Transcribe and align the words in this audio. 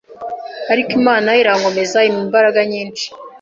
ariko 0.71 0.91
Imana 0.99 1.29
irankomeza 1.41 1.97
impa 2.09 2.19
imbaraga 2.25 2.59
nyinshi 2.71 3.05